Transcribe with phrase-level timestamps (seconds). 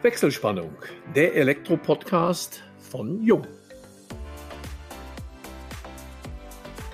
[0.00, 0.76] Wechselspannung,
[1.16, 3.44] der Elektro-Podcast von Jung.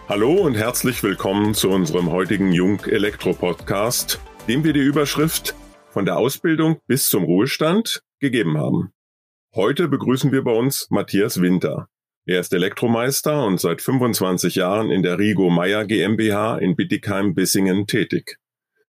[0.09, 5.55] Hallo und herzlich willkommen zu unserem heutigen Jung Elektro Podcast, dem wir die Überschrift
[5.91, 8.95] von der Ausbildung bis zum Ruhestand gegeben haben.
[9.55, 11.89] Heute begrüßen wir bei uns Matthias Winter.
[12.25, 18.39] Er ist Elektromeister und seit 25 Jahren in der Rigo Meyer GmbH in Bittigheim-Bissingen tätig.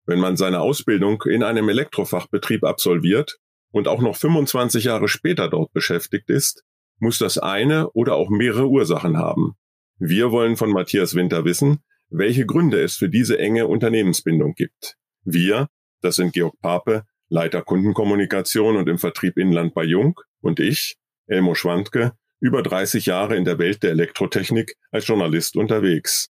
[0.06, 3.40] Wenn man seine Ausbildung in einem Elektrofachbetrieb absolviert,
[3.76, 6.64] und auch noch 25 Jahre später dort beschäftigt ist,
[7.00, 9.56] muss das eine oder auch mehrere Ursachen haben.
[10.00, 14.96] Wir wollen von Matthias Winter wissen, welche Gründe es für diese enge Unternehmensbindung gibt.
[15.26, 15.68] Wir,
[16.02, 20.96] das sind Georg Pape, Leiter Kundenkommunikation und im Vertrieb Inland bei Jung und ich,
[21.28, 26.30] Elmo Schwandke, über 30 Jahre in der Welt der Elektrotechnik als Journalist unterwegs.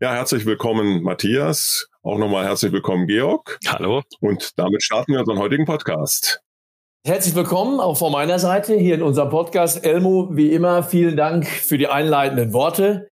[0.00, 3.58] Ja, herzlich willkommen Matthias, auch nochmal herzlich willkommen Georg.
[3.66, 4.04] Hallo.
[4.20, 6.40] Und damit starten wir unseren heutigen Podcast.
[7.06, 9.82] Herzlich willkommen auch von meiner Seite hier in unserem Podcast.
[9.84, 13.08] Elmo, wie immer, vielen Dank für die einleitenden Worte.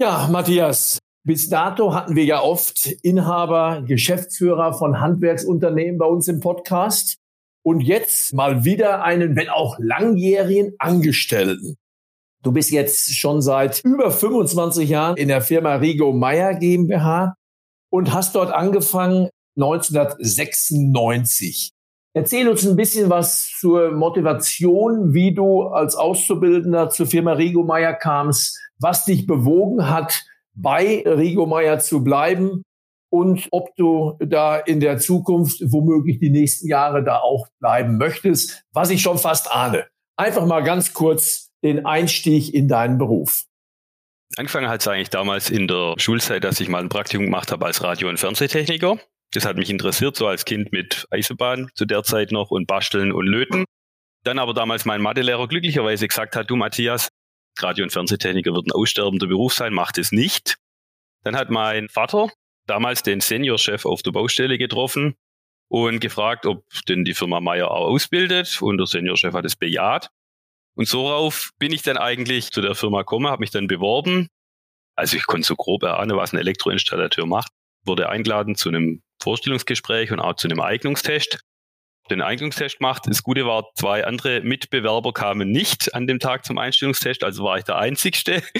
[0.00, 6.40] Ja, Matthias, bis dato hatten wir ja oft Inhaber, Geschäftsführer von Handwerksunternehmen bei uns im
[6.40, 7.18] Podcast.
[7.62, 11.76] Und jetzt mal wieder einen, wenn auch langjährigen Angestellten.
[12.42, 17.34] Du bist jetzt schon seit über 25 Jahren in der Firma Rigo Meyer GmbH
[17.90, 21.75] und hast dort angefangen 1996.
[22.16, 27.92] Erzähl uns ein bisschen was zur Motivation, wie du als Auszubildender zur Firma Rigo Meier
[27.92, 32.62] kamst, was dich bewogen hat, bei Rigo Meier zu bleiben
[33.10, 38.64] und ob du da in der Zukunft womöglich die nächsten Jahre da auch bleiben möchtest,
[38.72, 39.84] was ich schon fast ahne.
[40.16, 43.44] Einfach mal ganz kurz den Einstieg in deinen Beruf.
[44.38, 47.66] Angefangen hat es eigentlich damals in der Schulzeit, dass ich mal ein Praktikum gemacht habe
[47.66, 48.96] als Radio- und Fernsehtechniker.
[49.32, 53.12] Das hat mich interessiert, so als Kind mit Eisenbahn zu der Zeit noch und Basteln
[53.12, 53.64] und Löten.
[54.24, 57.08] Dann aber damals mein Mathelehrer glücklicherweise gesagt hat, du Matthias,
[57.58, 60.56] Radio- und Fernsehtechniker wird ein aussterbender Beruf sein, macht es nicht.
[61.22, 62.30] Dann hat mein Vater
[62.66, 65.14] damals den Seniorchef auf der Baustelle getroffen
[65.68, 70.08] und gefragt, ob denn die Firma Meyer auch ausbildet und der Seniorchef hat es bejaht.
[70.76, 74.28] Und so rauf bin ich dann eigentlich zu der Firma gekommen, habe mich dann beworben.
[74.94, 77.50] Also ich konnte so grob erahnen, was ein Elektroinstallateur macht.
[77.84, 81.40] Wurde eingeladen zu einem Vorstellungsgespräch und auch zu einem Eignungstest.
[82.10, 83.02] Den Eignungstest gemacht.
[83.06, 87.58] Das Gute war, zwei andere Mitbewerber kamen nicht an dem Tag zum Einstellungstest, also war
[87.58, 88.42] ich der Einzigste.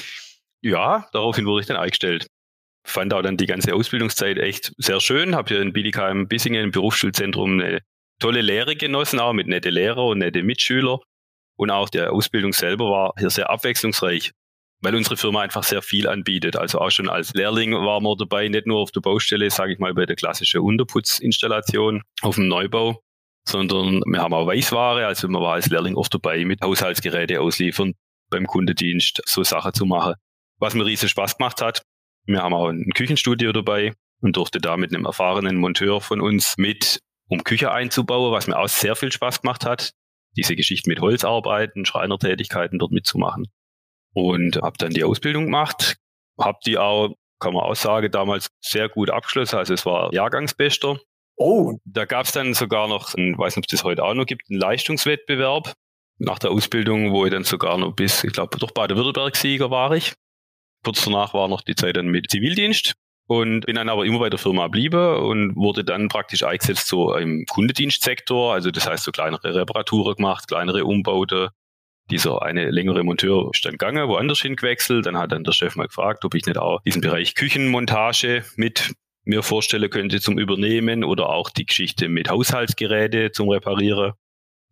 [0.63, 2.27] Ja, daraufhin wurde ich dann eingestellt.
[2.83, 5.37] Fand auch dann die ganze Ausbildungszeit echt sehr schön.
[5.37, 7.83] Habe hier in Bietigheim, Bissingen im Berufsschulzentrum eine
[8.19, 10.99] tolle Lehre genossen, auch mit nette Lehrer und nette Mitschüler.
[11.57, 14.33] Und auch der Ausbildung selber war hier sehr abwechslungsreich
[14.87, 16.55] weil unsere Firma einfach sehr viel anbietet.
[16.55, 19.81] Also auch schon als Lehrling waren wir dabei, nicht nur auf der Baustelle, sage ich
[19.81, 23.03] mal, bei der klassischen Unterputzinstallation auf dem Neubau,
[23.49, 27.95] sondern wir haben auch Weißware, also man war als Lehrling oft dabei, mit Haushaltsgeräte ausliefern,
[28.31, 30.15] beim Kundendienst so Sachen zu machen.
[30.61, 31.83] Was mir riesen Spaß gemacht hat.
[32.27, 36.59] Wir haben auch ein Küchenstudio dabei und durfte da mit einem erfahrenen Monteur von uns
[36.59, 39.91] mit, um Küche einzubauen, was mir auch sehr viel Spaß gemacht hat.
[40.37, 43.49] Diese Geschichte mit Holzarbeiten, Schreinertätigkeiten dort mitzumachen
[44.17, 45.97] und habe dann die Ausbildung gemacht,
[46.41, 49.57] habe die auch, kann man auch sagen, damals sehr gut abgeschlossen.
[49.57, 50.99] Also es war Jahrgangsbester.
[51.37, 51.75] Oh.
[51.85, 54.25] Da gab es dann sogar noch, ich weiß nicht, ob es das heute auch noch
[54.25, 55.75] gibt, einen Leistungswettbewerb
[56.17, 60.15] nach der Ausbildung, wo ich dann sogar noch bis, ich glaube, durch Baden-Württemberg-Sieger war ich.
[60.83, 62.95] Kurz danach war noch die Zeit dann mit Zivildienst
[63.27, 67.15] und bin dann aber immer bei der Firma bliebe und wurde dann praktisch eingesetzt so
[67.17, 71.51] im Kundendienstsektor, also das heißt so kleinere Reparaturen gemacht, kleinere Umbaute,
[72.11, 75.07] dieser eine längere Monteur ist dann gegangen, woanders hingewechselt.
[75.07, 78.95] Dann hat dann der Chef mal gefragt, ob ich nicht auch diesen Bereich Küchenmontage mit
[79.25, 84.13] mir vorstellen könnte zum Übernehmen oder auch die Geschichte mit Haushaltsgeräte zum Reparieren.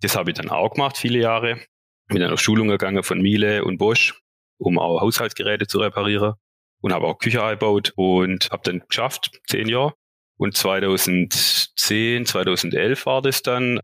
[0.00, 1.58] Das habe ich dann auch gemacht, viele Jahre.
[2.06, 4.14] Bin dann auf Schulung gegangen von Miele und Bosch,
[4.58, 6.34] um auch Haushaltsgeräte zu reparieren.
[6.80, 9.94] Und habe auch Küche eingebaut und habe dann geschafft, zehn Jahre.
[10.36, 13.80] Und 2010, 2011 war das dann,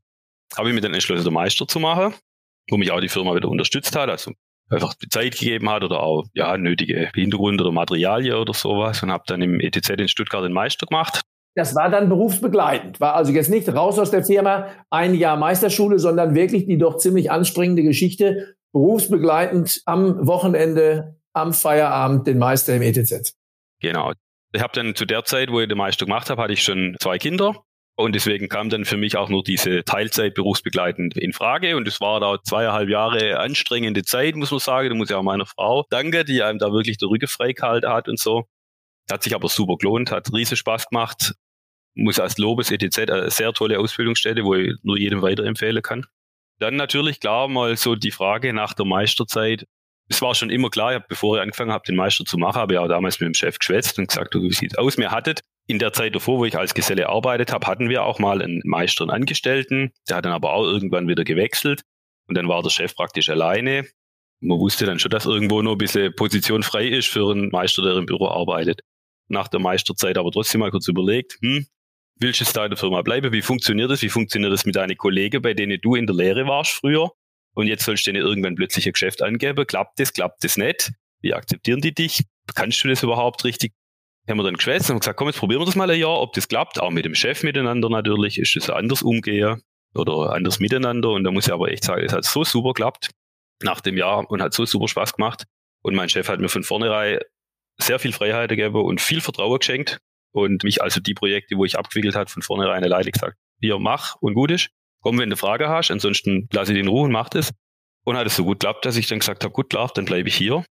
[0.56, 2.14] habe ich mir dann entschlossen, der Meister zu machen
[2.70, 4.32] wo mich auch die Firma wieder unterstützt hat, also
[4.70, 9.10] einfach die Zeit gegeben hat oder auch ja nötige Hintergründe oder Materialien oder sowas und
[9.10, 11.22] habe dann im ETZ in Stuttgart den Meister gemacht.
[11.56, 15.98] Das war dann berufsbegleitend, war also jetzt nicht raus aus der Firma, ein Jahr Meisterschule,
[15.98, 22.82] sondern wirklich die doch ziemlich anspringende Geschichte, berufsbegleitend am Wochenende, am Feierabend den Meister im
[22.82, 23.34] ETZ.
[23.80, 24.12] Genau.
[24.52, 26.96] Ich habe dann zu der Zeit, wo ich den Meister gemacht habe, hatte ich schon
[27.00, 27.64] zwei Kinder
[28.00, 31.76] und deswegen kam dann für mich auch nur diese Teilzeit berufsbegleitend in Frage.
[31.76, 34.88] Und es war da zweieinhalb Jahre anstrengende Zeit, muss man sagen.
[34.88, 38.08] Da muss ich auch meiner Frau danken, die einem da wirklich der Rücken freigehalten hat
[38.08, 38.46] und so.
[39.10, 41.34] Hat sich aber super gelohnt, hat riesen Spaß gemacht.
[41.94, 46.06] Muss als Lobes ETZ eine sehr tolle Ausbildungsstätte, wo ich nur jedem weiterempfehlen kann.
[46.58, 49.66] Dann natürlich klar mal so die Frage nach der Meisterzeit.
[50.08, 52.78] Es war schon immer klar, bevor ich angefangen habe, den Meister zu machen, habe ich
[52.78, 54.96] auch damals mit dem Chef geschwätzt und gesagt, wie sieht's aus?
[54.96, 58.18] Mir hattet in der Zeit davor, wo ich als Geselle arbeitet habe, hatten wir auch
[58.18, 59.92] mal einen Meister und Angestellten.
[60.08, 61.82] Der hat dann aber auch irgendwann wieder gewechselt.
[62.28, 63.86] Und dann war der Chef praktisch alleine.
[64.40, 67.82] Man wusste dann schon, dass irgendwo noch ein bisschen Position frei ist für einen Meister,
[67.82, 68.80] der im Büro arbeitet.
[69.28, 71.66] Nach der Meisterzeit aber trotzdem mal kurz überlegt, hm,
[72.16, 73.32] willst du jetzt da in der Firma bleiben?
[73.32, 74.02] Wie funktioniert das?
[74.02, 77.10] Wie funktioniert das mit deinen Kollegen, bei denen du in der Lehre warst früher?
[77.54, 79.66] Und jetzt sollst du denen irgendwann plötzlich ein Geschäft angeben.
[79.66, 80.12] Klappt das?
[80.12, 80.92] Klappt das nicht?
[81.20, 82.24] Wie akzeptieren die dich?
[82.54, 83.72] Kannst du das überhaupt richtig?
[84.30, 86.32] Haben wir dann geschwätzt und gesagt, komm, jetzt probieren wir das mal ein Jahr, ob
[86.34, 86.80] das klappt.
[86.80, 88.38] Auch mit dem Chef miteinander natürlich.
[88.38, 89.60] Ist das anders umgehen
[89.94, 91.10] oder anders miteinander?
[91.10, 93.10] Und da muss ich aber echt sagen, es hat so super geklappt
[93.62, 95.44] nach dem Jahr und hat so super Spaß gemacht.
[95.82, 97.18] Und mein Chef hat mir von vornherein
[97.78, 99.98] sehr viel Freiheit gegeben und viel Vertrauen geschenkt
[100.32, 104.16] und mich also die Projekte, wo ich abgewickelt hat, von vornherein alleine gesagt, hier mach
[104.20, 104.68] und gut ist.
[105.02, 107.50] Komm, wenn du eine Frage hast, ansonsten lasse ich den Ruhe und mach das.
[108.04, 110.28] Und hat es so gut geklappt, dass ich dann gesagt habe, gut, klar, dann bleibe
[110.28, 110.64] ich hier.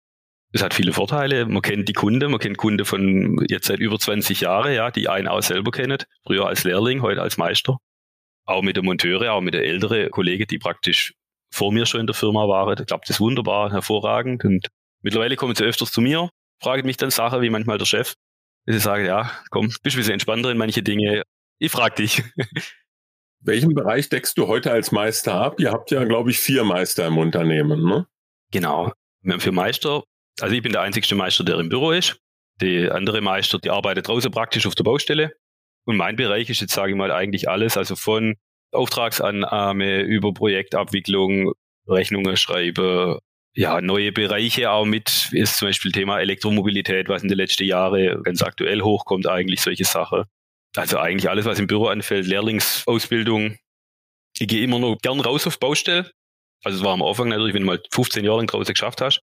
[0.52, 1.46] Es hat viele Vorteile.
[1.46, 5.08] Man kennt die Kunde, man kennt Kunde von jetzt seit über 20 Jahren, ja, die
[5.08, 6.06] einen auch selber kennt.
[6.26, 7.78] Früher als Lehrling, heute als Meister.
[8.46, 11.14] Auch mit der Monteure, auch mit der älteren Kollegen, die praktisch
[11.52, 12.76] vor mir schon in der Firma waren.
[12.76, 14.44] Da klappt es wunderbar, hervorragend.
[14.44, 14.68] Und
[15.02, 16.30] mittlerweile kommen sie öfters zu mir,
[16.62, 18.16] fragen mich dann Sachen, wie manchmal der Chef.
[18.66, 21.24] Ich sage, ja, komm, bist ein bisschen entspannter in manche Dinge.
[21.60, 22.24] Ich frag dich.
[23.42, 25.60] Welchen Bereich deckst du heute als Meister ab?
[25.60, 28.06] Ihr habt ja, glaube ich, vier Meister im Unternehmen, ne?
[28.52, 28.92] Genau.
[29.22, 30.04] Wir haben vier Meister.
[30.42, 32.20] Also ich bin der einzigste Meister, der im Büro ist.
[32.62, 35.34] Die andere Meister, die arbeitet draußen praktisch auf der Baustelle.
[35.86, 38.36] Und mein Bereich ist jetzt, sage ich mal, eigentlich alles, also von
[38.72, 41.54] Auftragsannahme über Projektabwicklung,
[41.88, 43.18] Rechnungen schreiben,
[43.56, 48.22] ja, neue Bereiche auch mit, ist zum Beispiel Thema Elektromobilität, was in den letzten Jahren
[48.24, 50.26] ganz aktuell hochkommt, eigentlich solche Sachen.
[50.76, 53.58] Also eigentlich alles, was im Büro anfällt, Lehrlingsausbildung.
[54.38, 56.12] Ich gehe immer noch gern raus auf Baustelle.
[56.64, 59.22] Also es war am Anfang natürlich, wenn du mal 15 Jahre lang draußen geschafft hast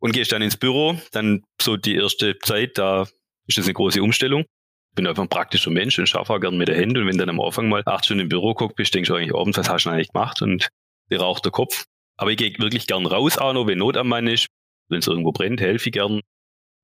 [0.00, 3.06] und gehst dann ins Büro, dann so die erste Zeit, da
[3.46, 4.42] ist das eine große Umstellung.
[4.90, 7.00] Ich bin einfach ein praktischer Mensch und schaffe auch gern mit der Hände.
[7.00, 9.34] Und wenn dann am Anfang mal acht Stunden im Büro guckst, bist, denkst du eigentlich
[9.34, 10.42] abends, was hast du eigentlich gemacht?
[10.42, 10.68] Und
[11.10, 11.84] dir raucht der Kopf.
[12.16, 14.48] Aber ich gehe wirklich gern raus, auch noch, wenn Not am Mann ist.
[14.88, 16.20] Wenn es irgendwo brennt, helfe ich gern.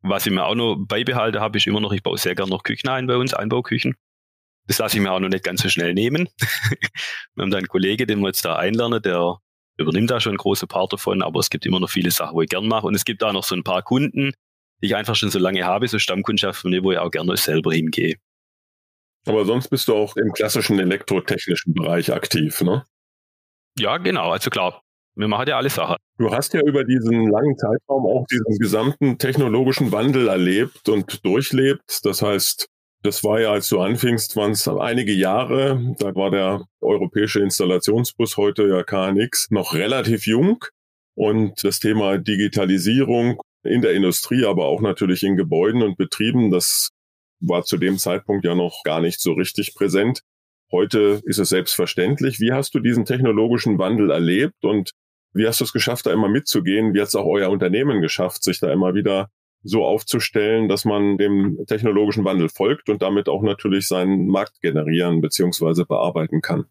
[0.03, 2.63] Was ich mir auch noch beibehalten habe, ist immer noch, ich baue sehr gern noch
[2.63, 3.97] Küchen ein bei uns, Einbauküchen.
[4.69, 6.29] Das lasse ich mir auch noch nicht ganz so schnell nehmen.
[7.35, 9.39] wir haben da einen Kollege, den wir jetzt da einlernen, der
[9.79, 12.49] übernimmt da schon großen Part davon, aber es gibt immer noch viele Sachen, wo ich
[12.49, 12.87] gern mache.
[12.87, 14.33] Und es gibt auch noch so ein paar Kunden,
[14.81, 17.37] die ich einfach schon so lange habe, so Stammkundschaft von mir, wo ich auch gerne
[17.37, 18.17] selber hingehe.
[19.27, 22.85] Aber sonst bist du auch im klassischen elektrotechnischen Bereich aktiv, ne?
[23.79, 24.31] Ja, genau.
[24.31, 24.83] Also klar,
[25.17, 25.97] wir machen ja alle Sachen.
[26.19, 32.01] Du hast ja über diesen langen Zeitraum auch diesen gesamten technologischen Wandel erlebt und durchlebt.
[32.05, 32.69] Das heißt,
[33.07, 35.95] das war ja, als du anfingst, waren es einige Jahre.
[35.99, 40.65] Da war der europäische Installationsbus, heute ja KNX, noch relativ jung.
[41.15, 46.91] Und das Thema Digitalisierung in der Industrie, aber auch natürlich in Gebäuden und Betrieben, das
[47.41, 50.23] war zu dem Zeitpunkt ja noch gar nicht so richtig präsent.
[50.73, 52.41] Heute ist es selbstverständlich.
[52.41, 54.91] Wie hast du diesen technologischen Wandel erlebt und
[55.33, 56.93] wie hast du es geschafft, da immer mitzugehen?
[56.93, 59.29] Wie hat es auch euer Unternehmen geschafft, sich da immer wieder
[59.67, 65.21] so aufzustellen, dass man dem technologischen Wandel folgt und damit auch natürlich seinen Markt generieren
[65.21, 65.85] bzw.
[65.85, 66.67] bearbeiten kann?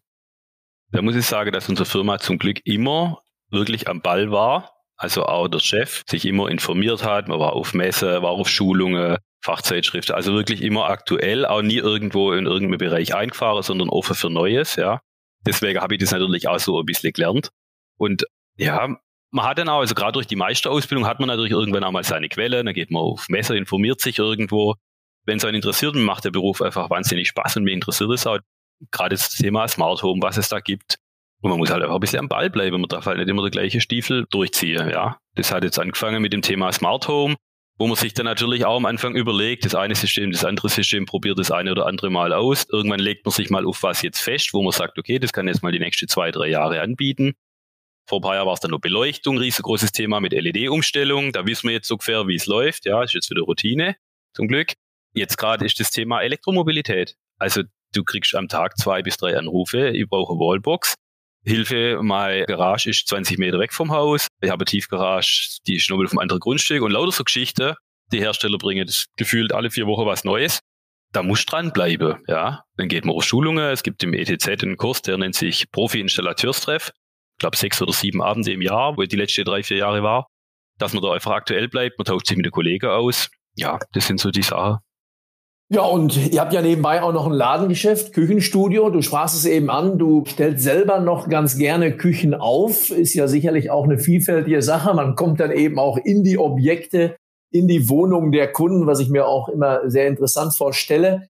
[0.92, 4.72] Da muss ich sagen, dass unsere Firma zum Glück immer wirklich am Ball war.
[4.96, 7.28] Also auch der Chef sich immer informiert hat.
[7.28, 10.14] Man war auf Messe, war auf Schulungen, Fachzeitschriften.
[10.14, 14.76] Also wirklich immer aktuell, auch nie irgendwo in irgendeinem Bereich eingefahren, sondern offen für Neues.
[14.76, 15.00] Ja.
[15.44, 17.50] Deswegen habe ich das natürlich auch so ein bisschen gelernt.
[17.98, 18.24] Und
[18.56, 18.96] ja,
[19.30, 22.04] man hat dann auch, also gerade durch die Meisterausbildung hat man natürlich irgendwann auch mal
[22.04, 24.74] seine Quelle, dann geht man auf Messer, informiert sich irgendwo.
[25.24, 28.38] Wenn es einen interessiert, macht der Beruf einfach wahnsinnig Spaß und mir interessiert es auch
[28.90, 30.96] gerade das Thema Smart Home, was es da gibt.
[31.42, 32.80] Und man muss halt einfach ein bisschen am Ball bleiben.
[32.80, 35.18] Man darf halt nicht immer der gleiche Stiefel durchziehen, ja.
[35.34, 37.36] Das hat jetzt angefangen mit dem Thema Smart Home,
[37.78, 41.04] wo man sich dann natürlich auch am Anfang überlegt, das eine System, das andere System
[41.04, 42.66] probiert das eine oder andere Mal aus.
[42.70, 45.46] Irgendwann legt man sich mal auf was jetzt fest, wo man sagt, okay, das kann
[45.46, 47.34] jetzt mal die nächsten zwei, drei Jahre anbieten.
[48.08, 51.32] Vor ein paar Jahren war es dann noch Beleuchtung, riesengroßes Thema mit LED-Umstellung.
[51.32, 52.86] Da wissen wir jetzt ungefähr, wie es läuft.
[52.86, 53.96] Ja, ist jetzt wieder Routine,
[54.32, 54.74] zum Glück.
[55.12, 57.16] Jetzt gerade ist das Thema Elektromobilität.
[57.38, 60.94] Also du kriegst am Tag zwei bis drei Anrufe, ich brauche eine Wallbox.
[61.44, 64.26] Hilfe, meine Garage ist 20 Meter weg vom Haus.
[64.40, 67.74] Ich habe eine Tiefgarage, die ist nochmal vom anderen Grundstück und lauter so Geschichten.
[68.12, 70.60] Die Hersteller bringen das gefühlt alle vier Wochen was Neues.
[71.12, 72.64] Da muss dranbleiben, ja.
[72.76, 73.64] Dann geht man auf Schulungen.
[73.64, 76.92] Es gibt im ETZ einen Kurs, der nennt sich Profi-Installateurstreff
[77.38, 80.26] glaube, sechs oder sieben Abende im Jahr, wo ich die letzten drei, vier Jahre war,
[80.78, 83.30] dass man da einfach aktuell bleibt, man tauscht sich mit den Kollegen aus.
[83.56, 84.78] Ja, das sind so die Sachen.
[85.68, 88.88] Ja, und ihr habt ja nebenbei auch noch ein Ladengeschäft, Küchenstudio.
[88.90, 92.90] Du sprachst es eben an, du stellst selber noch ganz gerne Küchen auf.
[92.90, 94.94] Ist ja sicherlich auch eine vielfältige Sache.
[94.94, 97.16] Man kommt dann eben auch in die Objekte,
[97.50, 101.28] in die Wohnung der Kunden, was ich mir auch immer sehr interessant vorstelle.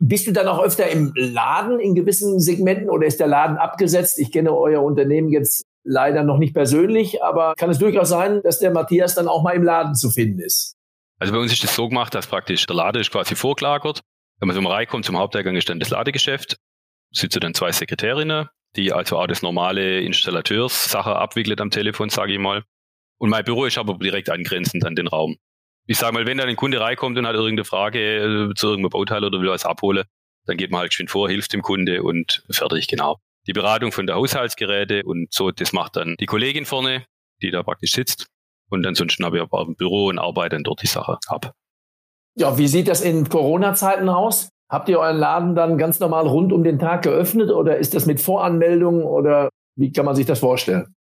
[0.00, 4.18] Bist du dann auch öfter im Laden in gewissen Segmenten oder ist der Laden abgesetzt?
[4.18, 8.58] Ich kenne euer Unternehmen jetzt leider noch nicht persönlich, aber kann es durchaus sein, dass
[8.58, 10.76] der Matthias dann auch mal im Laden zu finden ist?
[11.20, 14.00] Also bei uns ist das so gemacht, dass praktisch der Lade ist quasi vorgelagert.
[14.40, 16.56] Wenn man so reinkommt zum Haupteingang ist dann das Ladegeschäft,
[17.12, 22.38] sitzen dann zwei Sekretärinnen, die also auch das normale Installateurssache abwickelt am Telefon, sage ich
[22.38, 22.64] mal.
[23.18, 25.36] Und mein Büro ist aber direkt angrenzend an den Raum.
[25.86, 28.90] Ich sage mal, wenn dann ein Kunde reinkommt und hat irgendeine Frage äh, zu irgendeinem
[28.90, 30.04] Bauteil oder will was abholen,
[30.46, 33.18] dann geht man halt schön vor, hilft dem Kunde und fertig, genau.
[33.46, 37.04] Die Beratung von der Haushaltsgeräte und so, das macht dann die Kollegin vorne,
[37.42, 38.26] die da praktisch sitzt.
[38.70, 41.52] Und ansonsten habe ich aber im Büro und arbeite dann dort die Sache ab.
[42.36, 44.48] Ja, wie sieht das in Corona-Zeiten aus?
[44.70, 48.06] Habt ihr euren Laden dann ganz normal rund um den Tag geöffnet oder ist das
[48.06, 50.94] mit Voranmeldung oder wie kann man sich das vorstellen?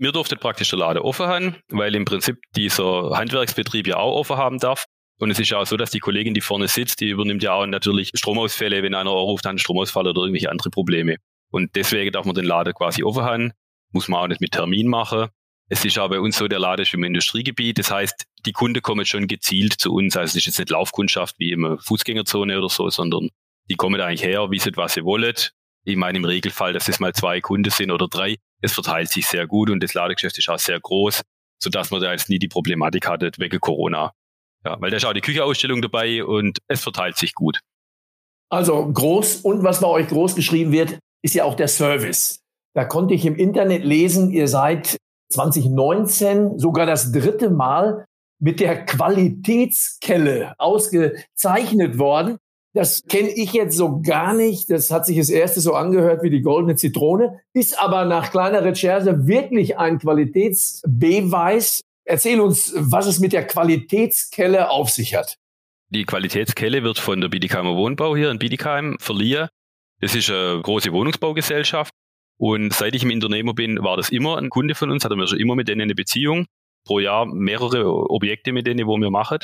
[0.00, 4.38] Mir durfte praktisch der Laden offen haben, weil im Prinzip dieser Handwerksbetrieb ja auch offen
[4.38, 4.86] haben darf.
[5.18, 7.52] Und es ist ja auch so, dass die Kollegin, die vorne sitzt, die übernimmt ja
[7.52, 11.16] auch natürlich Stromausfälle, wenn einer ruft, dann Stromausfall oder irgendwelche andere Probleme.
[11.50, 13.52] Und deswegen darf man den Laden quasi offen haben.
[13.92, 15.28] Muss man auch nicht mit Termin machen.
[15.68, 17.78] Es ist aber bei uns so, der Laden ist im Industriegebiet.
[17.78, 20.16] Das heißt, die Kunden kommen schon gezielt zu uns.
[20.16, 23.28] Also es ist jetzt nicht Laufkundschaft wie im Fußgängerzone oder so, sondern
[23.68, 25.34] die kommen eigentlich her, wissen, was sie wollen.
[25.84, 28.36] Ich meine im Regelfall, dass es mal zwei Kunden sind oder drei.
[28.60, 31.22] Es verteilt sich sehr gut und das Ladegeschäft ist auch sehr groß,
[31.58, 34.12] sodass man da jetzt nie die Problematik hatte wegen Corona.
[34.64, 37.60] Ja, weil da ist auch die Kücheausstellung dabei und es verteilt sich gut.
[38.50, 42.40] Also groß und was bei euch groß geschrieben wird, ist ja auch der Service.
[42.74, 44.96] Da konnte ich im Internet lesen, ihr seid
[45.32, 48.04] 2019 sogar das dritte Mal
[48.40, 52.38] mit der Qualitätskelle ausgezeichnet worden.
[52.72, 54.70] Das kenne ich jetzt so gar nicht.
[54.70, 58.62] Das hat sich das erste so angehört wie die goldene Zitrone, ist aber nach kleiner
[58.62, 61.80] Recherche wirklich ein Qualitätsbeweis.
[62.04, 65.36] Erzähl uns, was es mit der Qualitätskelle auf sich hat.
[65.88, 69.48] Die Qualitätskelle wird von der Biedigheimer Wohnbau hier in Biedigheim verliehen.
[70.00, 71.92] Das ist eine große Wohnungsbaugesellschaft
[72.40, 75.26] und seit ich im Unternehmer bin, war das immer ein Kunde von uns, hatten wir
[75.26, 76.46] schon immer mit denen eine Beziehung.
[76.86, 79.40] Pro Jahr mehrere Objekte mit denen, wo wir machen.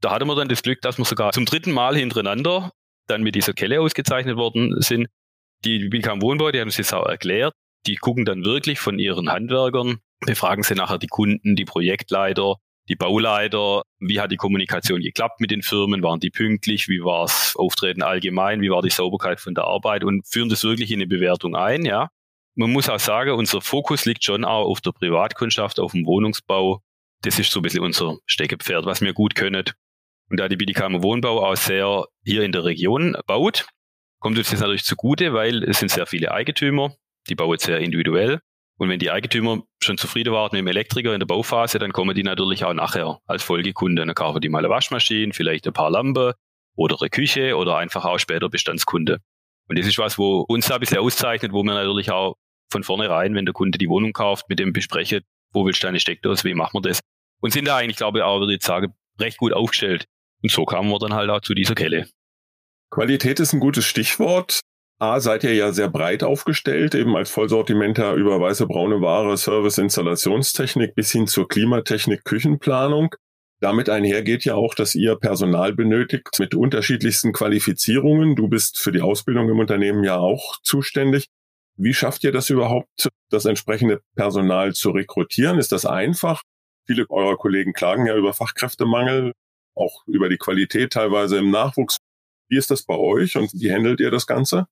[0.00, 2.70] Da hatten wir dann das Glück, dass wir sogar zum dritten Mal hintereinander
[3.06, 5.08] dann mit dieser Kelle ausgezeichnet worden sind.
[5.64, 7.54] Die Bikam Wohnbau, die haben uns das auch erklärt.
[7.86, 12.56] Die gucken dann wirklich von ihren Handwerkern, befragen sie nachher die Kunden, die Projektleiter,
[12.88, 17.22] die Bauleiter, wie hat die Kommunikation geklappt mit den Firmen, waren die pünktlich, wie war
[17.22, 20.98] das Auftreten allgemein, wie war die Sauberkeit von der Arbeit und führen das wirklich in
[20.98, 22.08] eine Bewertung ein, ja
[22.56, 26.80] man muss auch sagen, unser Fokus liegt schon auch auf der Privatkundschaft, auf dem Wohnungsbau.
[27.22, 29.64] Das ist so ein bisschen unser Steckepferd, was wir gut können.
[30.30, 33.66] Und da die Bidikamer Wohnbau auch sehr hier in der Region baut,
[34.18, 36.94] kommt uns das natürlich zugute, weil es sind sehr viele Eigentümer,
[37.28, 38.40] die bauen sehr individuell.
[38.78, 42.14] Und wenn die Eigentümer schon zufrieden waren mit dem Elektriker in der Bauphase, dann kommen
[42.14, 44.04] die natürlich auch nachher als Folgekunde.
[44.04, 46.32] Dann kaufen die mal eine Waschmaschine, vielleicht ein paar Lampen
[46.74, 49.20] oder eine Küche oder einfach auch später Bestandskunde.
[49.68, 52.36] Und das ist was, wo uns da ein bisschen auszeichnet, wo wir natürlich auch
[52.70, 56.00] von vornherein, wenn der Kunde die Wohnung kauft, mit dem besprechen, wo willst du deine
[56.00, 57.00] Steckdose, wie machen wir das?
[57.40, 60.06] Und sind da eigentlich, glaube ich, auch, würde ich sagen, recht gut aufgestellt.
[60.46, 62.06] Und so kamen wir dann halt auch zu dieser Kelle.
[62.88, 64.60] Qualität ist ein gutes Stichwort.
[65.00, 69.78] A, seid ihr ja sehr breit aufgestellt, eben als Vollsortimenter über weiße, braune Ware, Service,
[69.78, 73.12] Installationstechnik bis hin zur Klimatechnik, Küchenplanung.
[73.58, 78.36] Damit einher geht ja auch, dass ihr Personal benötigt mit unterschiedlichsten Qualifizierungen.
[78.36, 81.26] Du bist für die Ausbildung im Unternehmen ja auch zuständig.
[81.76, 85.58] Wie schafft ihr das überhaupt, das entsprechende Personal zu rekrutieren?
[85.58, 86.44] Ist das einfach?
[86.86, 89.32] Viele eurer Kollegen klagen ja über Fachkräftemangel,
[89.76, 91.98] auch über die Qualität teilweise im Nachwuchs.
[92.48, 94.66] Wie ist das bei euch und wie handelt ihr das Ganze?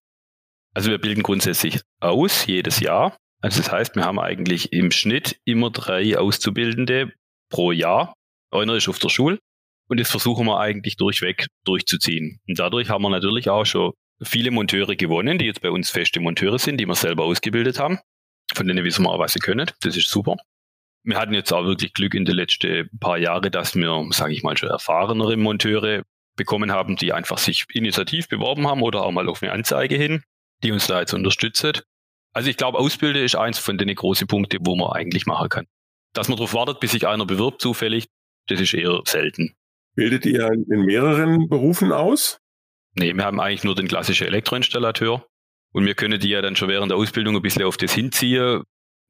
[0.75, 3.17] Also wir bilden grundsätzlich aus jedes Jahr.
[3.41, 7.13] Also das heißt, wir haben eigentlich im Schnitt immer drei Auszubildende
[7.51, 8.15] pro Jahr.
[8.51, 9.39] Einer ist auf der Schule
[9.89, 12.41] und das versuchen wir eigentlich durchweg durchzuziehen.
[12.49, 13.93] Und dadurch haben wir natürlich auch schon
[14.23, 17.99] viele Monteure gewonnen, die jetzt bei uns feste Monteure sind, die wir selber ausgebildet haben.
[18.55, 19.71] Von denen wissen wir auch, was sie können.
[19.83, 20.37] Das ist super.
[21.05, 24.43] Wir hatten jetzt auch wirklich Glück in den letzten paar Jahren, dass wir, sage ich
[24.43, 26.03] mal, schon erfahrenere Monteure
[26.37, 30.23] bekommen haben, die einfach sich initiativ beworben haben oder auch mal auf eine Anzeige hin,
[30.63, 31.85] die uns da jetzt unterstützt.
[32.33, 35.67] Also ich glaube, Ausbilden ist eins von den großen Punkten, wo man eigentlich machen kann.
[36.15, 38.07] Dass man darauf wartet, bis sich einer bewirbt zufällig,
[38.49, 39.55] das ist eher selten.
[39.95, 42.41] Bildet ihr in mehreren Berufen aus?
[42.97, 45.27] Nee, wir haben eigentlich nur den klassischen Elektroinstallateur.
[45.73, 48.63] Und wir können die ja dann schon während der Ausbildung ein bisschen auf das hinziehen.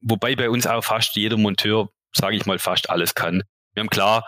[0.07, 3.41] Wobei bei uns auch fast jeder Monteur, sage ich mal, fast alles kann.
[3.73, 4.25] Wir haben klar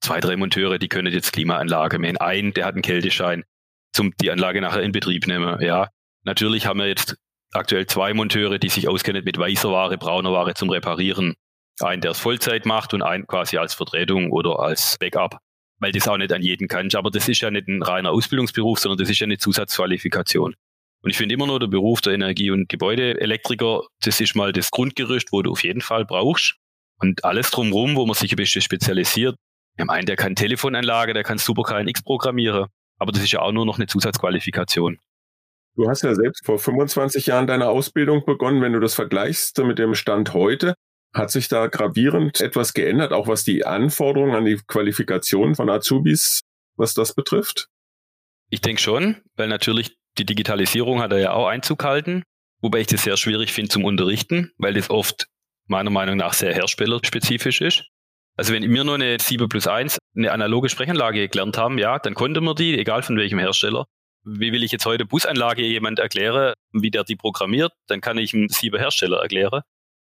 [0.00, 2.00] zwei, drei Monteure, die können jetzt Klimaanlage.
[2.00, 3.42] Wir haben einen, der hat einen Kälteschein,
[3.92, 5.60] zum die Anlage nachher in Betrieb nehmen.
[5.60, 5.88] Ja,
[6.22, 7.16] natürlich haben wir jetzt
[7.52, 11.34] aktuell zwei Monteure, die sich auskennen mit weißer Ware, brauner Ware zum Reparieren.
[11.80, 15.38] Einen, der es Vollzeit macht und einen quasi als Vertretung oder als Backup,
[15.78, 16.88] weil das auch nicht an jeden kann.
[16.94, 20.54] Aber das ist ja nicht ein reiner Ausbildungsberuf, sondern das ist ja eine Zusatzqualifikation.
[21.02, 24.70] Und ich finde immer nur der Beruf der Energie- und Gebäudeelektriker, das ist mal das
[24.70, 26.56] Grundgerüst, wo du auf jeden Fall brauchst.
[26.98, 29.36] Und alles drumherum, wo man sich ein bisschen spezialisiert.
[29.78, 32.66] Haben einen, der kann Telefonanlage, der kann super KNX programmieren.
[32.98, 34.98] Aber das ist ja auch nur noch eine Zusatzqualifikation.
[35.76, 38.62] Du hast ja selbst vor 25 Jahren deine Ausbildung begonnen.
[38.62, 40.74] Wenn du das vergleichst mit dem Stand heute,
[41.14, 46.40] hat sich da gravierend etwas geändert, auch was die Anforderungen an die Qualifikation von Azubis,
[46.76, 47.68] was das betrifft?
[48.50, 52.22] Ich denke schon, weil natürlich die Digitalisierung hat er ja auch Einzug halten,
[52.60, 55.26] wobei ich das sehr schwierig finde zum Unterrichten, weil das oft
[55.66, 57.84] meiner Meinung nach sehr herstellerspezifisch ist.
[58.36, 62.14] Also wenn wir nur eine 7 plus 1, eine analoge Sprechanlage gelernt haben, ja, dann
[62.14, 63.86] konnte man die, egal von welchem Hersteller
[64.26, 68.34] wie will ich jetzt heute Busanlage jemand erklären, wie der die programmiert, dann kann ich
[68.34, 69.62] einen sieben Hersteller erklären.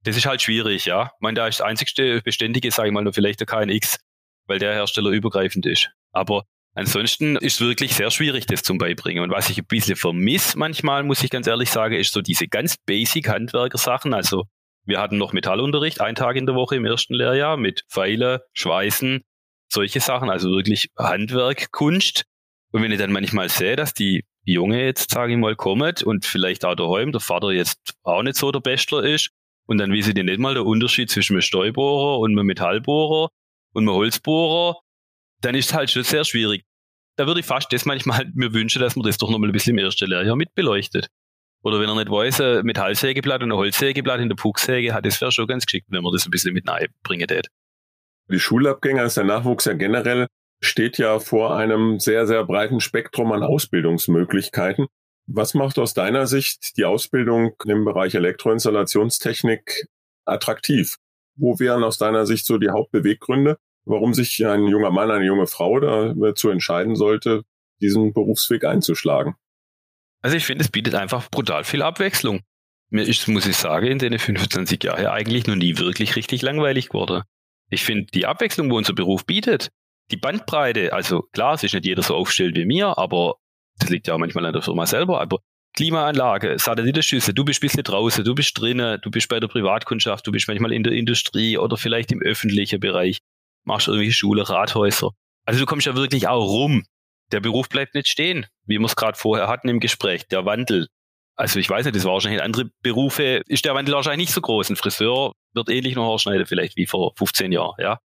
[0.04, 1.04] Das ist halt schwierig, ja.
[1.04, 4.00] Ich meine, da ist das einzigste Beständige, sage ich mal, nur vielleicht der KNX,
[4.48, 5.92] weil der Hersteller übergreifend ist.
[6.12, 6.46] Aber
[6.78, 9.24] ansonsten ist wirklich sehr schwierig, das zum Beibringen.
[9.24, 12.48] Und was ich ein bisschen vermisse manchmal, muss ich ganz ehrlich sagen, ist so diese
[12.48, 14.14] ganz basic Handwerkersachen.
[14.14, 14.46] Also
[14.86, 19.22] wir hatten noch Metallunterricht, einen Tag in der Woche im ersten Lehrjahr mit Pfeile, Schweißen,
[19.70, 22.26] solche Sachen, also wirklich Handwerk, Kunst.
[22.72, 26.26] Und wenn ich dann manchmal sehe, dass die Junge jetzt, sage ich mal, kommt und
[26.26, 29.32] vielleicht auch daheim der Vater jetzt auch nicht so der Bestler ist
[29.66, 33.30] und dann wissen die nicht mal der Unterschied zwischen einem Steubohrer und einem Metallbohrer
[33.74, 34.80] und einem Holzbohrer,
[35.42, 36.66] dann ist es halt schon sehr schwierig.
[37.16, 39.78] Da würde ich fast das manchmal mir wünschen, dass man das doch nochmal ein bisschen
[39.78, 41.08] im ersten Lehrjahr mit beleuchtet.
[41.64, 45.20] Oder wenn er nicht weiß, ein Metallsägeblatt und ein Holzsägeblatt in der Pucksäge hat, das
[45.20, 46.66] wäre schon ganz geschickt, wenn man das ein bisschen mit
[47.04, 47.48] bringen tät.
[48.30, 50.28] Die Schulabgänger ist der Nachwuchs ja generell
[50.62, 54.88] steht ja vor einem sehr, sehr breiten Spektrum an Ausbildungsmöglichkeiten.
[55.28, 59.88] Was macht aus deiner Sicht die Ausbildung im Bereich Elektroinstallationstechnik
[60.26, 60.98] attraktiv?
[61.36, 65.48] Wo wären aus deiner Sicht so die Hauptbeweggründe, warum sich ein junger Mann, eine junge
[65.48, 67.44] Frau dazu entscheiden sollte,
[67.82, 69.36] diesen Berufsweg einzuschlagen?
[70.22, 72.42] Also ich finde, es bietet einfach brutal viel Abwechslung.
[72.90, 76.90] Mir ist, muss ich sagen, in den 25 Jahren eigentlich noch nie wirklich richtig langweilig
[76.90, 77.24] geworden.
[77.70, 79.70] Ich finde, die Abwechslung, wo unser Beruf bietet,
[80.12, 83.36] die Bandbreite, also klar, es ist nicht jeder so aufgestellt wie mir, aber
[83.78, 85.40] das liegt ja auch manchmal an der Firma selber, aber
[85.76, 90.26] Klimaanlage, Satellitenschüsse, du bist ein bisschen draußen, du bist drinnen, du bist bei der Privatkundschaft,
[90.26, 93.20] du bist manchmal in der Industrie oder vielleicht im öffentlichen Bereich,
[93.68, 95.12] machst irgendwie Schule, Rathäuser.
[95.46, 96.84] Also du kommst ja wirklich auch rum.
[97.32, 100.88] Der Beruf bleibt nicht stehen, wie wir es gerade vorher hatten im Gespräch, der Wandel.
[101.36, 104.34] Also ich weiß nicht, das war wahrscheinlich in andere Berufe, ist der Wandel wahrscheinlich nicht
[104.34, 104.72] so groß.
[104.72, 108.00] Ein Friseur wird ähnlich noch Haarschneiden vielleicht wie vor 15 Jahren, ja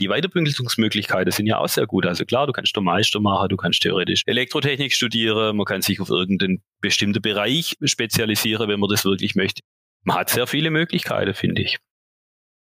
[0.00, 2.06] die Weiterbildungsmöglichkeiten sind ja auch sehr gut.
[2.06, 6.00] Also klar, du kannst der Meister machen, du kannst theoretisch Elektrotechnik studieren, man kann sich
[6.00, 9.62] auf irgendeinen bestimmten Bereich spezialisieren, wenn man das wirklich möchte.
[10.04, 11.78] Man hat sehr viele Möglichkeiten, finde ich.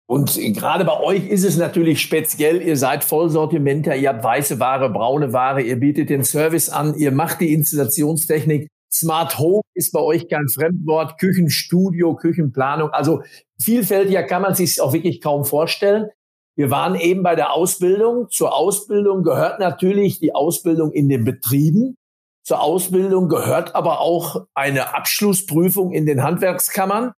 [0.07, 4.89] Und gerade bei euch ist es natürlich speziell, ihr seid Vollsortimenter, ihr habt weiße Ware,
[4.91, 8.69] braune Ware, ihr bietet den Service an, ihr macht die Installationstechnik.
[8.91, 12.91] Smart Home ist bei euch kein Fremdwort, Küchenstudio, Küchenplanung.
[12.91, 13.23] Also
[13.59, 16.09] vielfältiger kann man sich auch wirklich kaum vorstellen.
[16.55, 18.29] Wir waren eben bei der Ausbildung.
[18.29, 21.97] Zur Ausbildung gehört natürlich die Ausbildung in den Betrieben.
[22.43, 27.11] Zur Ausbildung gehört aber auch eine Abschlussprüfung in den Handwerkskammern.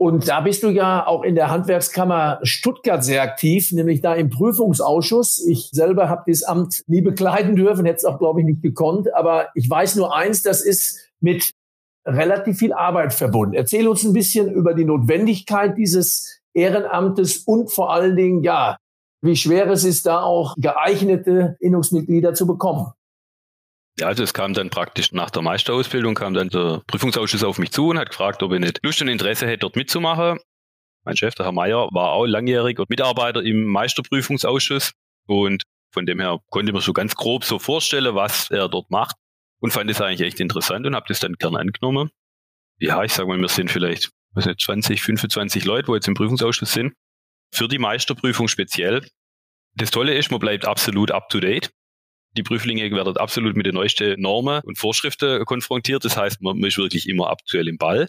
[0.00, 4.30] Und da bist du ja auch in der Handwerkskammer Stuttgart sehr aktiv, nämlich da im
[4.30, 5.44] Prüfungsausschuss.
[5.44, 9.12] Ich selber habe dieses Amt nie bekleiden dürfen, hätte es auch, glaube ich, nicht gekonnt.
[9.12, 11.50] Aber ich weiß nur eins, das ist mit
[12.06, 13.54] relativ viel Arbeit verbunden.
[13.54, 18.76] Erzähl uns ein bisschen über die Notwendigkeit dieses Ehrenamtes und vor allen Dingen, ja,
[19.20, 22.92] wie schwer es ist, da auch geeignete Innungsmitglieder zu bekommen.
[23.98, 27.72] Ja, also es kam dann praktisch nach der Meisterausbildung, kam dann der Prüfungsausschuss auf mich
[27.72, 30.38] zu und hat gefragt, ob ich nicht Lust und Interesse hätte, dort mitzumachen.
[31.04, 34.92] Mein Chef, der Herr Meier, war auch langjährig Mitarbeiter im Meisterprüfungsausschuss
[35.26, 39.16] und von dem her konnte man so ganz grob so vorstellen, was er dort macht
[39.60, 42.10] und fand es eigentlich echt interessant und habe das dann gerne angenommen.
[42.78, 46.14] Ja, ich sage mal, wir sind vielleicht was nicht, 20, 25 Leute, wo jetzt im
[46.14, 46.94] Prüfungsausschuss sind,
[47.52, 49.04] für die Meisterprüfung speziell.
[49.74, 51.70] Das Tolle ist, man bleibt absolut up to date.
[52.38, 56.04] Die Prüflinge werden absolut mit den neuesten Normen und Vorschriften konfrontiert.
[56.04, 58.08] Das heißt, man ist wirklich immer aktuell im Ball.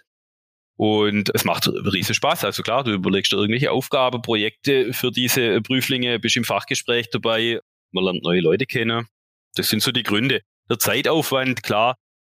[0.78, 2.46] Und es macht riesen Spaß.
[2.46, 7.60] Also klar, du überlegst dir irgendwelche Aufgaben, Projekte für diese Prüflinge, bist im Fachgespräch dabei,
[7.92, 9.08] man lernt neue Leute kennen.
[9.56, 10.42] Das sind so die Gründe.
[10.70, 11.96] Der Zeitaufwand, klar,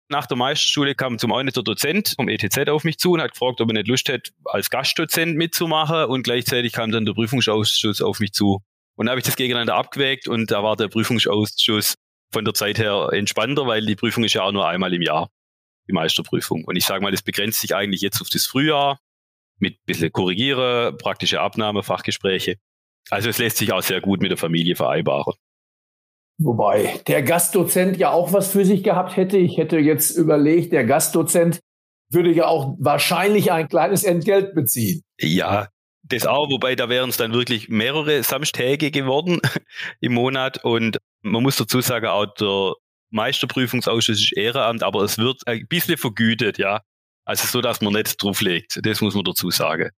[0.09, 3.33] nach der Meisterschule kam zum einen der Dozent vom ETZ auf mich zu und hat
[3.33, 6.05] gefragt, ob er nicht Lust hätte, als Gastdozent mitzumachen.
[6.05, 8.63] Und gleichzeitig kam dann der Prüfungsausschuss auf mich zu
[8.95, 11.95] Und da habe ich das gegeneinander abgewägt und da war der Prüfungsausschuss
[12.31, 15.29] von der Zeit her entspannter, weil die Prüfung ist ja auch nur einmal im Jahr,
[15.87, 16.63] die Meisterprüfung.
[16.65, 18.99] Und ich sage mal, das begrenzt sich eigentlich jetzt auf das Frühjahr
[19.59, 22.57] mit ein bisschen Korrigiere, praktische Abnahme, Fachgespräche.
[23.09, 25.33] Also es lässt sich auch sehr gut mit der Familie vereinbaren.
[26.39, 29.37] Wobei der Gastdozent ja auch was für sich gehabt hätte.
[29.37, 31.59] Ich hätte jetzt überlegt, der Gastdozent
[32.09, 35.03] würde ja auch wahrscheinlich ein kleines Entgelt beziehen.
[35.19, 35.67] Ja,
[36.03, 39.39] das auch, wobei da wären es dann wirklich mehrere Samstage geworden
[40.01, 42.73] im Monat und man muss dazu sagen, auch der
[43.11, 46.81] Meisterprüfungsausschuss ist Ehrenamt, aber es wird ein bisschen vergütet, ja.
[47.25, 48.79] Also so, dass man nicht drauflegt.
[48.83, 49.91] Das muss man dazu sagen.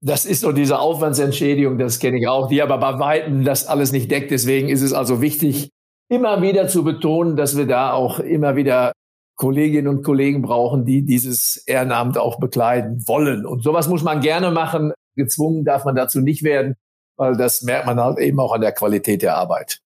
[0.00, 3.92] Das ist so diese Aufwandsentschädigung, das kenne ich auch, die aber bei Weitem das alles
[3.92, 4.30] nicht deckt.
[4.30, 5.70] Deswegen ist es also wichtig,
[6.10, 8.92] immer wieder zu betonen, dass wir da auch immer wieder
[9.36, 13.46] Kolleginnen und Kollegen brauchen, die dieses Ehrenamt auch bekleiden wollen.
[13.46, 14.92] Und sowas muss man gerne machen.
[15.16, 16.76] Gezwungen darf man dazu nicht werden,
[17.16, 19.80] weil das merkt man halt eben auch an der Qualität der Arbeit.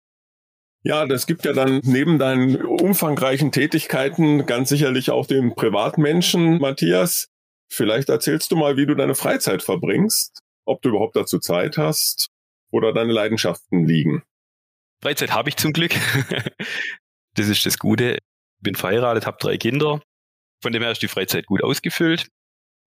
[0.83, 7.29] Ja, das gibt ja dann neben deinen umfangreichen Tätigkeiten ganz sicherlich auch den Privatmenschen, Matthias.
[7.71, 12.29] Vielleicht erzählst du mal, wie du deine Freizeit verbringst, ob du überhaupt dazu Zeit hast
[12.71, 14.23] oder deine Leidenschaften liegen.
[15.03, 15.95] Freizeit habe ich zum Glück.
[17.35, 18.19] das ist das Gute.
[18.61, 20.01] Bin verheiratet, habe drei Kinder.
[20.63, 22.29] Von dem her ist die Freizeit gut ausgefüllt.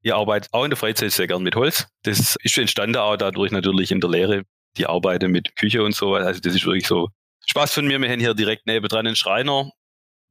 [0.03, 1.87] Ich arbeite auch in der Freizeit sehr gern mit Holz.
[2.03, 4.43] Das ist entstanden auch dadurch natürlich in der Lehre.
[4.77, 6.15] Die arbeite mit Küche und so.
[6.15, 7.09] Also das ist wirklich so
[7.45, 7.99] Spaß von mir.
[8.01, 9.71] Wir haben hier direkt nebenan einen Schreiner,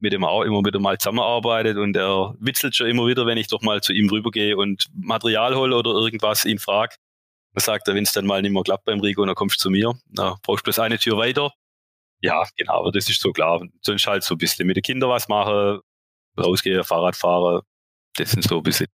[0.00, 3.48] mit dem auch immer wieder mal zusammenarbeitet und er witzelt schon immer wieder, wenn ich
[3.48, 6.96] doch mal zu ihm rübergehe und Material hole oder irgendwas ihn frag.
[7.52, 9.62] Da sagt er, wenn es dann mal nicht mehr klappt beim Rico, dann kommst du
[9.64, 9.94] zu mir.
[10.06, 11.52] Da brauchst du bloß eine Tür weiter.
[12.22, 13.62] Ja, genau, das ist so klar.
[13.82, 15.80] Sonst halt so ein bisschen mit den Kindern was machen,
[16.38, 17.62] rausgehen, Fahrrad fahren.
[18.16, 18.86] Das sind so ein bisschen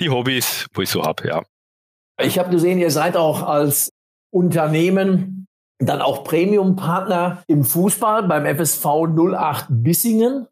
[0.00, 1.42] die Hobbys, wo ich so habe, ja.
[2.20, 3.92] Ich habe gesehen, ihr seid auch als
[4.32, 5.46] Unternehmen
[5.78, 10.46] dann auch Premium-Partner im Fußball beim FSV 08 Bissingen.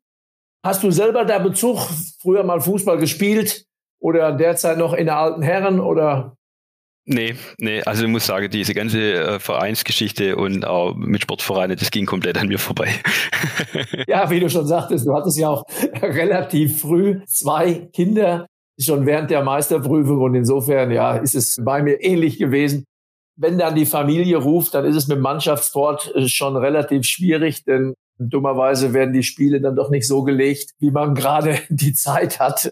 [0.65, 1.79] Hast du selber da Bezug,
[2.21, 3.67] früher mal Fußball gespielt
[4.01, 6.37] oder derzeit noch in der alten Herren oder?
[7.05, 11.91] Nee, nee, also ich muss sagen, diese ganze äh, Vereinsgeschichte und auch mit Sportvereinen, das
[11.91, 12.91] ging komplett an mir vorbei.
[14.07, 15.65] ja, wie du schon sagtest, du hattest ja auch
[16.01, 18.47] relativ früh zwei Kinder
[18.83, 22.85] schon während der Meisterprüfung und insofern, ja, ist es bei mir ähnlich gewesen
[23.37, 27.95] wenn dann die Familie ruft, dann ist es mit Mannschaftssport äh, schon relativ schwierig, denn
[28.19, 32.71] dummerweise werden die Spiele dann doch nicht so gelegt, wie man gerade die Zeit hat.